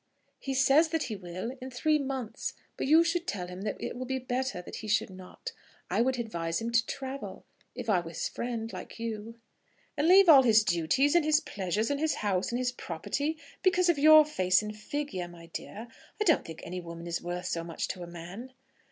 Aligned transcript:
"He 0.39 0.55
says 0.55 0.87
that 0.87 1.03
he 1.03 1.15
will 1.15 1.51
in 1.61 1.69
three 1.69 1.99
months. 1.99 2.55
But 2.75 2.87
you 2.87 3.03
should 3.03 3.27
tell 3.27 3.45
him 3.45 3.61
that 3.61 3.77
it 3.79 3.95
will 3.95 4.07
be 4.07 4.17
better 4.17 4.59
that 4.59 4.77
he 4.77 4.87
should 4.87 5.11
not. 5.11 5.51
I 5.91 6.01
would 6.01 6.17
advise 6.17 6.59
him 6.59 6.71
to 6.71 6.83
travel, 6.87 7.45
if 7.75 7.87
I 7.87 7.99
were 7.99 8.09
his 8.09 8.27
friend, 8.27 8.73
like 8.73 8.97
you." 8.97 9.35
"And 9.95 10.07
leave 10.07 10.27
all 10.27 10.41
his 10.41 10.63
duties, 10.63 11.13
and 11.13 11.23
his 11.23 11.39
pleasures, 11.39 11.91
and 11.91 11.99
his 11.99 12.15
house, 12.15 12.51
and 12.51 12.57
his 12.57 12.71
property, 12.71 13.37
because 13.61 13.89
of 13.89 13.99
your 13.99 14.25
face 14.25 14.63
and 14.63 14.75
figure, 14.75 15.27
my 15.27 15.45
dear! 15.53 15.87
I 16.19 16.23
don't 16.23 16.43
think 16.43 16.61
any 16.63 16.81
woman 16.81 17.05
is 17.05 17.21
worth 17.21 17.45
so 17.45 17.63
much 17.63 17.87
to 17.89 18.01
a 18.01 18.07
man." 18.07 18.53